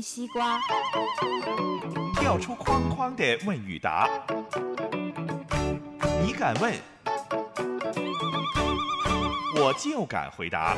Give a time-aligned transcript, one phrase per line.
[0.00, 0.60] 西瓜，
[2.14, 4.08] 跳出框框的问与答，
[6.24, 6.72] 你敢问，
[9.56, 10.76] 我就敢回答。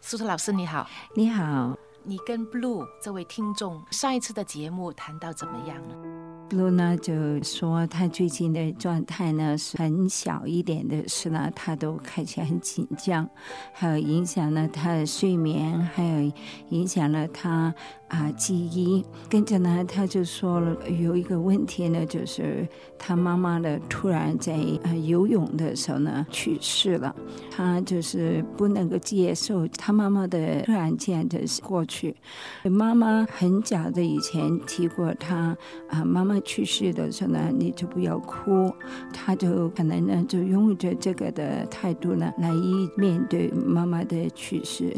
[0.00, 6.13] 苏特老师你好，你好，你跟 Blue 这位听众上一次的节目谈到怎么样呢？
[6.50, 7.12] 露娜就
[7.42, 13.28] 说她最近的状态呢是很小一点的事呢，她都看起来很紧张，
[13.72, 16.32] 还有影响了她的睡眠，还有
[16.68, 17.74] 影响了她
[18.14, 19.04] 啊记忆。
[19.28, 27.12] 跟着呢，他就说了有一个问题呢，就是他妈妈呢突然在呃游泳的时候呢去世了，
[27.50, 32.14] 他就是不能够接受他妈妈的突然间的过去。
[32.62, 35.56] 妈妈很早的以前提过他
[35.88, 36.40] 啊妈妈。
[36.44, 38.70] 去世的时候呢，你就不要哭，
[39.14, 42.52] 他就可能呢就用着这个的态度呢来
[42.98, 44.94] 面对妈妈的去世。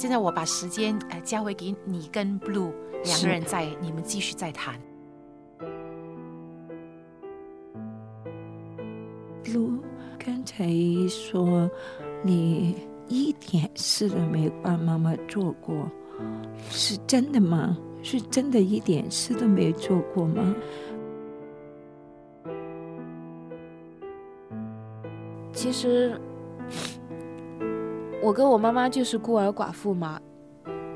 [0.00, 2.72] 现在我把时间呃交回给你跟 Blue
[3.04, 4.80] 两个人，在你们继续再谈。
[9.44, 9.78] Blue
[10.18, 10.66] 刚才
[11.06, 11.70] 说
[12.22, 12.76] 你
[13.08, 15.86] 一点事都没帮妈妈做过，
[16.70, 17.76] 是真的吗？
[18.02, 20.56] 是真的一点事都没做过吗？
[25.52, 26.18] 其实
[28.22, 30.20] 我跟我妈妈就是孤儿寡妇嘛。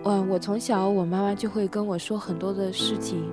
[0.04, 3.30] 嗯，我从小我妈妈就会跟我说很多的事情。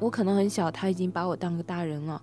[0.00, 2.20] 我可能很小，她已经把我当个大人了。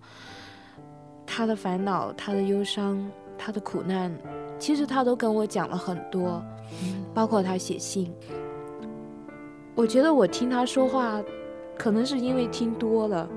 [1.25, 4.11] 她的烦恼、她的忧伤、她的苦难，
[4.59, 6.43] 其实她都跟我讲了很多，
[7.13, 8.13] 包括她写信。
[9.75, 11.21] 我觉得我听她说话，
[11.77, 13.29] 可能是因为听多了。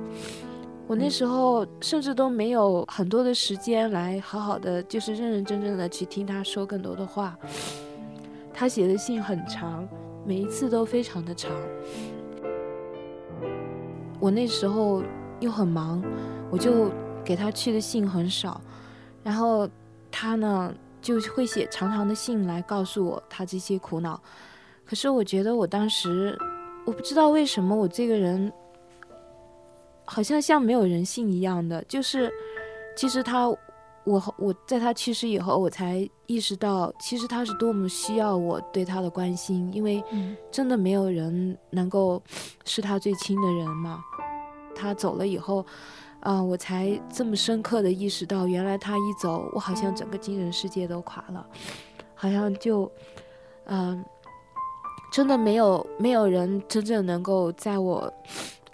[0.90, 7.38] 我那时候甚至都没有很多的时间来好好的，就是认认真真的去听他说更多的话。
[8.52, 9.88] 他写的信很长，
[10.26, 11.48] 每一次都非常的长。
[14.18, 15.00] 我那时候
[15.38, 16.02] 又很忙，
[16.50, 16.90] 我就
[17.24, 18.60] 给他去的信很少。
[19.22, 19.68] 然后
[20.10, 24.20] 他呢就会写长长的信来告诉我他这些苦恼。
[24.84, 26.36] 可是我觉得我当时，
[26.84, 28.52] 我不知道为什么我这个人，
[30.12, 31.80] 好像像没有人性一样的。
[31.84, 32.28] 就是，
[32.96, 33.48] 其实他，
[34.02, 40.02] 我我在他去世以后，我才意识到，其实他是多么需要我对他的关心，因为
[40.50, 42.20] 真的没有人能够
[42.64, 44.02] 是他最亲的人嘛。
[44.74, 45.64] 他走了以后，
[46.18, 51.46] 啊，我才这么深刻的意识到，原来他一走，我好像整个精神世界都垮了，
[52.16, 52.90] 好像就，
[53.66, 54.04] 嗯。
[55.12, 58.08] 真的没有没有人真正能够在我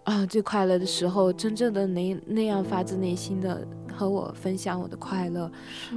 [0.06, 5.50] 啊最快乐的时候，真正的那那样发自内心的和我分享我的快乐，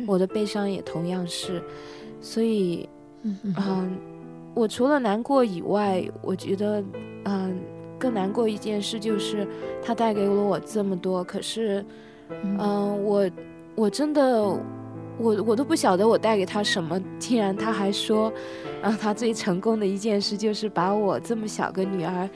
[0.05, 1.63] 我的悲伤也同样是。
[2.19, 2.89] 所以，
[3.23, 3.95] 嗯，
[4.53, 6.83] 我除了难过以外，我觉得，
[7.25, 7.57] 嗯，
[7.97, 9.47] 更难过一件事就是
[9.81, 11.85] 他带给了我这么多，可是，
[12.43, 13.29] 嗯，我
[13.75, 14.59] 我真的。
[15.19, 18.31] 我我都不晓得我带给他什么，竟然他还说，
[18.81, 22.29] 啊，他最成功的一件事就是把我这么小个女儿，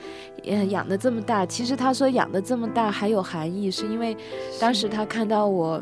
[0.43, 1.45] 呃，养的这么大。
[1.45, 4.15] 其实他说养的这么大还有含义，是因为
[4.59, 5.81] 当时他看到我，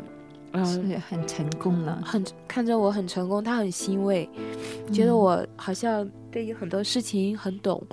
[0.52, 4.30] 嗯，很成功了，很看着我很成功，他很欣慰，
[4.92, 7.84] 觉得我好像对于很多事情很懂，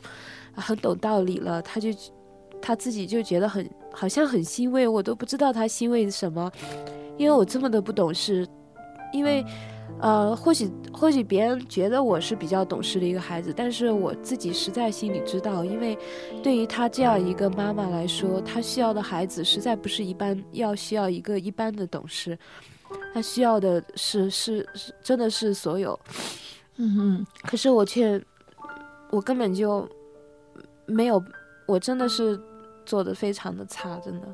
[0.53, 1.89] 很懂道理了，他就
[2.61, 6.51] 他自己就觉得很好像很欣慰，我都不知道他欣慰什么，
[7.17, 8.47] 因为我这么的不懂事。
[9.11, 9.43] 因为，
[9.99, 15.97] 呃，或许或许别人觉得我是比较懂事的一个孩子，但是我自己实在心里知道，因为
[16.43, 22.37] 对于他这样一个妈妈来说，他需要的孩子实在不是一般，要需要一个一般的懂事，
[23.13, 25.99] 他需要的是是是真的是所有，
[26.77, 27.27] 嗯哼。
[27.43, 28.21] 可是我却，
[29.09, 29.87] 我根本就
[30.85, 31.21] 没有，
[31.65, 32.39] 我真的是
[32.85, 34.27] 做的非常的差，真的。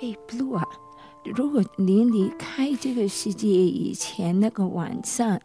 [0.00, 0.64] 哎，Blue 啊。
[1.24, 5.40] 如果您离开这个世界以前那个晚上，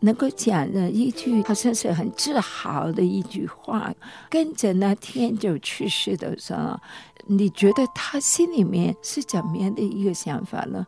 [0.00, 3.92] 能够讲了一句好像是很自豪的一句话，
[4.30, 6.78] 跟着那天就去世的时候，
[7.26, 10.86] 你觉得他心里面是怎么样的一个想法呢？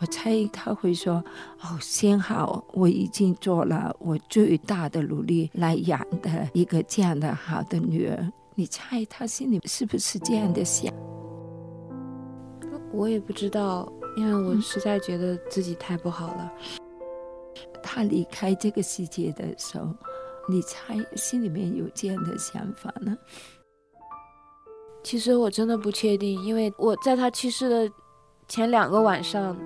[0.00, 1.24] 我猜他会说
[1.60, 10.92] ：“哦，幸好我已经做了我最大的努力来养的一个这样的好的女儿。”你猜他心里是不是这样的想？
[12.92, 16.52] 我也不知道，因为我实在觉得自己太不好了。
[17.82, 19.88] 他离开这个世界的时候，
[20.48, 23.16] 你猜心里面有这样的想法呢？
[25.02, 27.90] 其实我真的不确定，因为我在他去世的
[28.48, 29.56] 前两个晚上，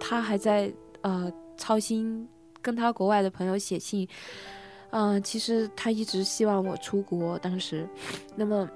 [0.00, 0.72] 他还在
[1.02, 2.28] 呃操心
[2.60, 4.06] 跟他国外的朋友写信。
[4.90, 7.86] 嗯，其实他一直希望我出国，当时，
[8.34, 8.68] 那么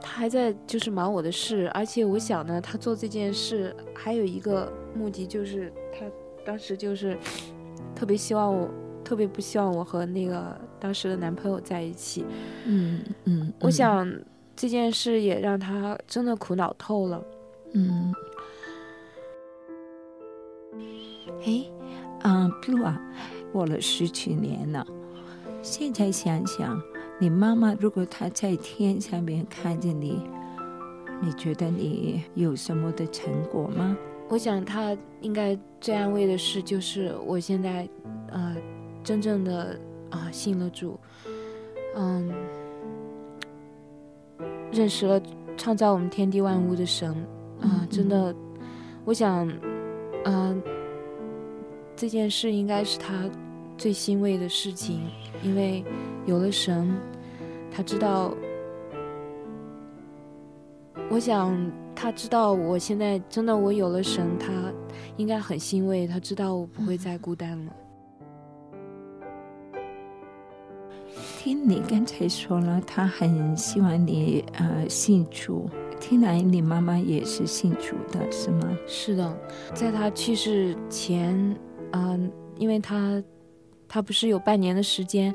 [0.00, 6.06] 他还在就是忙我的事，而且我想呢，他做这件事还有一个目的，就是他
[6.44, 7.18] 当时就是
[7.94, 8.68] 特别希望我，
[9.04, 12.24] 特别不希望我和那个当时的男朋友在一起。
[12.64, 14.10] 嗯嗯，我想
[14.56, 17.24] 这件事也让他真的苦恼透了。
[17.72, 18.14] 嗯，
[21.44, 21.64] 哎，
[22.22, 23.00] 嗯，Blue 啊，
[23.52, 24.86] 过了十几年了。
[25.60, 26.80] 现在想想，
[27.18, 30.22] 你妈妈如果她在天上面看着你，
[31.20, 33.96] 你觉得你有什么的成果吗？
[34.28, 37.88] 我想她应该最安慰的事就是我现在，
[38.30, 38.56] 呃，
[39.02, 39.78] 真正的
[40.10, 41.00] 啊信了主，
[41.96, 42.32] 嗯，
[44.70, 45.20] 认识了
[45.56, 47.10] 创造我们天地万物的神，
[47.60, 48.34] 啊，真的，
[49.04, 49.50] 我想，
[50.24, 50.62] 嗯，
[51.96, 53.28] 这件事应该是她
[53.78, 55.00] 最欣慰的事情。
[55.42, 55.84] 因为
[56.26, 56.92] 有了神，
[57.70, 58.34] 他知道，
[61.08, 61.56] 我想
[61.94, 64.52] 他知道我现在真的我有了神，他
[65.16, 66.08] 应该很欣慰。
[66.08, 67.72] 他知道我不会再孤单了。
[71.38, 75.70] 听你刚才说了，他很希望你呃信主。
[76.00, 78.78] 听来你妈妈也是信主的，是吗？
[78.88, 79.38] 是的，
[79.72, 81.56] 在他去世前，
[81.92, 83.22] 嗯，因为他。
[83.88, 85.34] 他不是有半年的时间，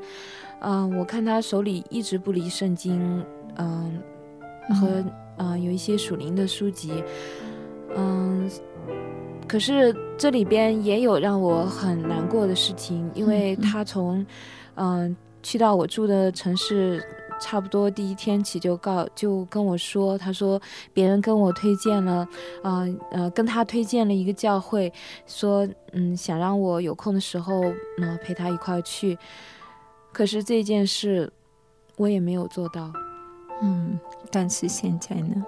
[0.60, 3.24] 嗯，我看他手里一直不离圣经，
[3.56, 4.00] 嗯，
[4.80, 5.04] 和
[5.38, 7.02] 嗯有一些属灵的书籍，
[7.96, 8.48] 嗯，
[9.48, 14.24] 可是这里边也有让我很难过的事情，因为他从
[14.76, 17.02] 嗯去到我住的城市。
[17.44, 20.58] 差不多第一天起就告就跟我说，他说
[20.94, 22.26] 别人跟我推荐了，
[22.62, 24.90] 呃呃，跟他推荐了一个教会，
[25.26, 27.62] 说嗯想让我有空的时候
[27.98, 29.18] 呢陪他一块去，
[30.10, 31.30] 可是这件事
[31.98, 32.90] 我也没有做到，
[33.60, 34.00] 嗯，
[34.30, 35.44] 但是现在呢？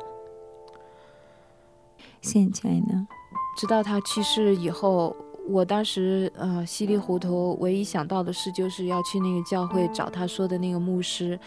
[2.20, 3.08] 现在呢？
[3.56, 5.16] 直到他去世以后。
[5.48, 11.38] 我当时呃稀里糊涂，唯一想到的事就是要去那个教会找他说的那个牧师。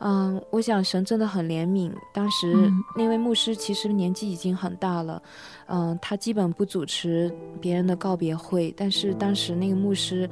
[0.00, 1.92] 嗯，我想神真的很怜悯。
[2.12, 2.54] 当时
[2.96, 5.22] 那位牧师其实年纪已经很大了，
[5.66, 8.72] 嗯，他基本不主持别人的告别会。
[8.76, 10.28] 但是当时那个牧师，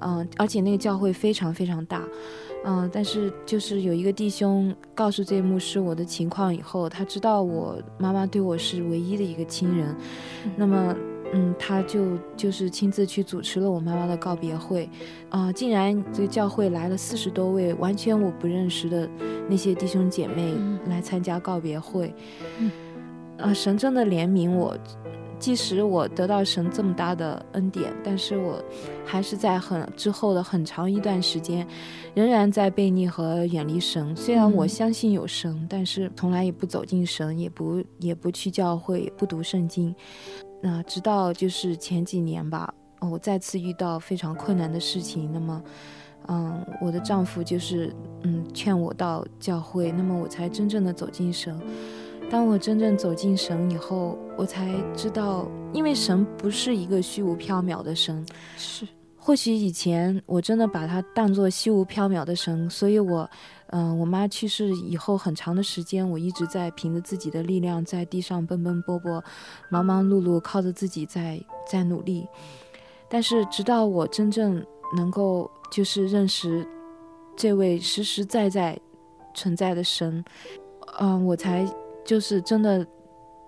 [0.00, 2.02] 嗯，而且那个教会非常非常大，
[2.64, 9.94] 嗯，但是就是有一个弟兄告诉这位牧师我的情况以后，他知道我妈妈对我是唯一的一个亲人，
[10.56, 10.94] 那么。
[11.32, 14.90] 嗯，他就就是亲自去主持了我妈妈的告别会，
[15.28, 19.08] 啊，竟然这个教会来了四十多位完全我不认识的
[19.48, 20.54] 那些弟兄姐妹
[20.86, 22.12] 来参加告别会，
[22.58, 22.70] 嗯
[23.38, 24.76] 啊，神真的怜悯我，
[25.38, 28.60] 即使我得到神这么大的恩典，但是我
[29.06, 31.66] 还是在很之后的很长一段时间，
[32.12, 34.14] 仍然在背逆和远离神。
[34.16, 39.94] 虽然我相信有神，但是从来也不走进神，也不也不去教会，不读圣经。
[40.60, 45.62] 那直到就是前几年吧，我再次遇到非常困难的事情，那么，
[46.28, 51.58] 嗯，我的丈夫就是嗯劝我到教会，那么我才真正的走进神。
[52.30, 58.24] 当我真正走进神以后，我才知道，因为神不是一个虚无缥缈的神，
[58.56, 58.86] 是。
[59.16, 63.28] 或许以前我真的把它当作虚无缥缈的神，所以我。
[63.72, 69.22] 嗯，我妈去世以后很长的时间，我一直在凭着自己的力量在地上奔奔波波，
[69.70, 72.26] 忙忙碌碌，靠着自己在在努力。
[73.08, 74.64] 但是直到我真正
[74.96, 76.66] 能够就是认识
[77.36, 78.78] 这位实实在在
[79.34, 80.24] 存在的神，
[80.98, 81.64] 嗯，我才
[82.04, 82.86] 就是真的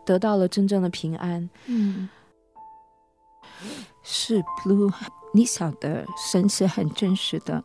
[0.04, 1.48] 得到了真正的平安。
[1.66, 2.08] 嗯，
[4.02, 4.92] 是 Blue，
[5.34, 7.62] 你晓得神是很真实的。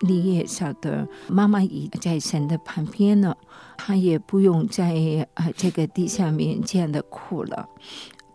[0.00, 3.36] 你也晓得，妈妈已在神的旁边了，
[3.76, 7.68] 她也不用在啊这个地下面这样的苦了。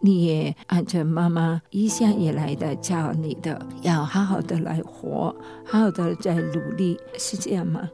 [0.01, 5.33] 你也按照妈妈一向以来的教你的，要好好的来活，
[5.65, 7.89] 好好的在努力，是这样吗？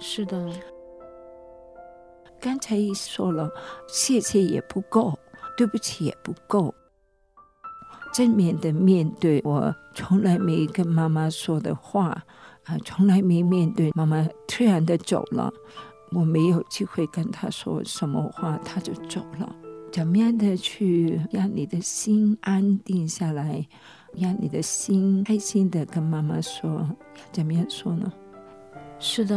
[0.00, 0.50] 是的，
[2.40, 3.48] 刚才一说了，
[3.86, 5.16] 谢谢也不够，
[5.56, 6.74] 对不起也不够。
[8.12, 12.24] 正面的面对我从来没跟妈妈说的话
[12.64, 15.52] 啊，从来没面对妈妈突然的走了，
[16.12, 19.56] 我没有机会跟她说什么话，她就走了。
[19.90, 23.66] 怎么样的去让你的心安定下来，
[24.14, 26.88] 让你的心开心的跟妈妈说？
[27.30, 28.10] 怎么样说呢？
[28.98, 29.36] 是的，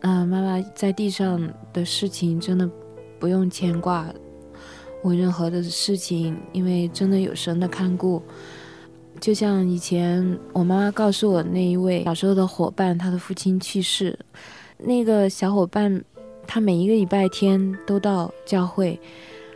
[0.00, 1.40] 啊，妈妈在地上
[1.72, 2.68] 的事情真的
[3.20, 4.12] 不用牵挂。
[5.04, 8.22] 我任何的事情，因为真的有神的看顾，
[9.22, 14.18] 就像以前我妈妈告诉我那一位小时候的伙伴，他的父亲去世，
[14.76, 16.02] 那个小伙伴
[16.44, 18.98] 他每一个礼拜天都到教会，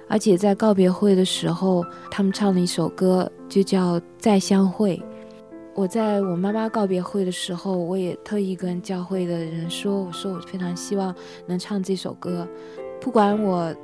[0.08, 4.96] 而且在告别会的时候，他们唱了一首歌，就叫《再相会》。
[5.74, 11.12] 我在我妈妈告别会的时候，我也特意跟教会的人说，我说我非常希望
[11.44, 12.46] 能唱这首歌，
[13.00, 13.74] 不管我。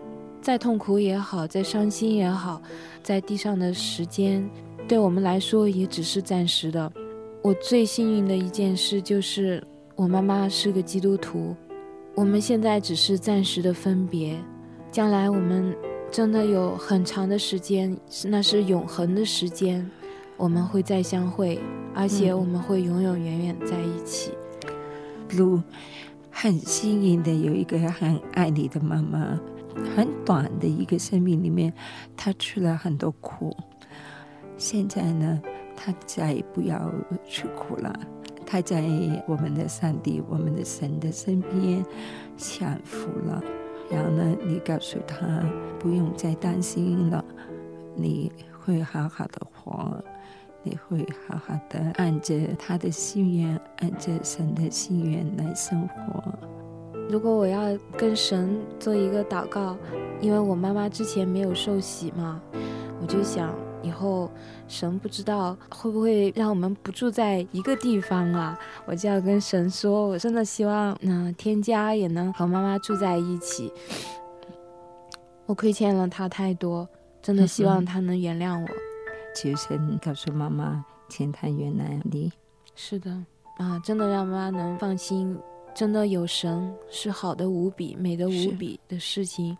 [0.40, 2.60] 再痛苦也好，再伤心也好，
[3.00, 4.44] 在地上的时间，
[4.92, 6.92] 对我们来说也只是暂时的。
[7.40, 11.56] 我最幸运的一件事就是，我妈妈是个基督徒。
[12.14, 14.38] 我们现在只是暂时的分别，
[14.90, 15.74] 将来我们
[16.10, 17.96] 真的有很长的时间，
[18.26, 19.90] 那是永恒的时间，
[20.36, 21.58] 我们会再相会，
[21.94, 24.32] 而且我们会永永远远在一起。
[25.26, 25.58] 如
[26.30, 29.40] 很幸运的有一个很爱你的妈妈。
[29.96, 31.72] 很短的一个生命里面，
[32.14, 33.56] 她吃了很多苦。
[34.62, 35.42] 现在呢，
[35.74, 36.88] 他再也不要
[37.28, 37.92] 吃苦了。
[38.46, 38.80] 他在
[39.26, 41.84] 我们的上帝、我们的神的身边
[42.36, 43.42] 享福了。
[43.90, 45.42] 然后呢，你告诉他
[45.80, 47.24] 不用再担心了，
[47.96, 50.00] 你会好好的活，
[50.62, 56.22] 你会好好的按着他的心愿，按着神的心愿来生活。
[57.10, 59.76] 如果我要跟神做一个祷告，
[60.20, 62.40] 因为我妈妈之前没有受洗嘛，
[63.00, 63.52] 我就想
[63.82, 64.30] 以后
[64.68, 73.72] 神不知道会不会让我们不住在一个地方啊，我就要跟神说，我真的希望嗯天家也能和妈妈住在一起。
[75.46, 76.88] 我亏欠了他太多，
[77.20, 78.68] 真的希望他能原谅我。
[79.34, 82.32] 求神告诉妈妈，请他原谅你。
[82.74, 83.10] 是的，
[83.58, 85.36] 啊，真的让妈妈能放心。
[85.74, 89.56] 真的有神是好的无比、美的无比的事情。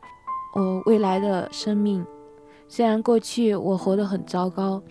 [0.55, 2.05] 我未来的生命，
[2.75, 4.83] 虽然过去我活得很糟糕，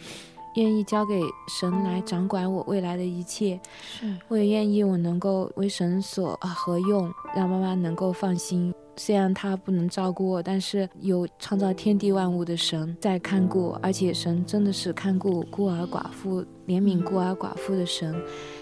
[0.54, 3.60] 愿意交给神来掌管我未来的一切。
[3.82, 8.72] 是，我也愿意我能够为神所啊合用，让妈妈能够放心。
[8.98, 18.16] 虽然他不能照顾我，但是有创造天地万物的神在看顾，而且神真的是看顾孤儿寡妇、怜悯孤儿寡妇的神。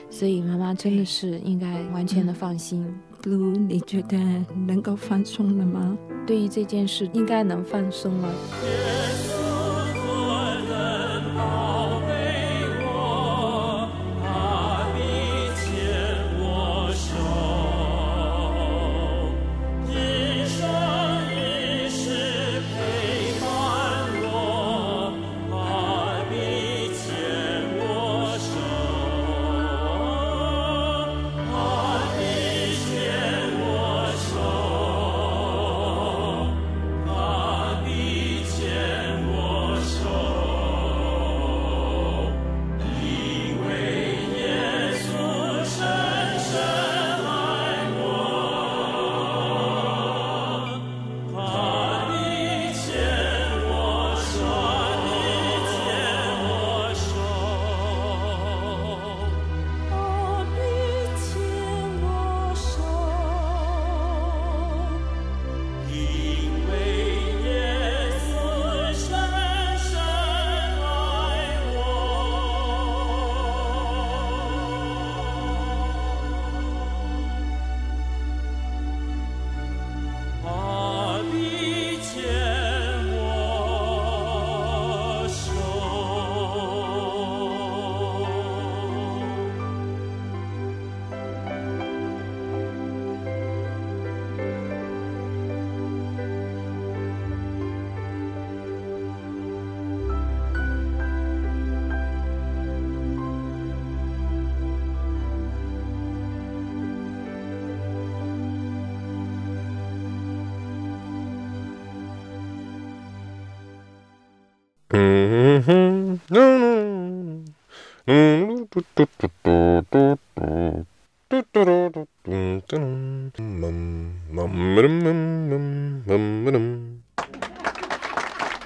[0.10, 2.88] 所以妈妈真的是应该完全的放心。
[3.09, 4.18] 不如你觉得
[4.68, 5.98] 能够放松了吗？
[6.26, 8.34] 对于这件事，应该能放松了。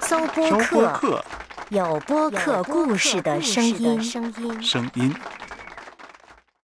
[0.00, 1.24] 搜播客，客，
[1.70, 4.02] 有播客故事的声音。
[4.02, 5.14] 声音。